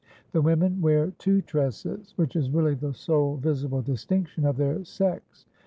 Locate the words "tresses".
1.43-2.13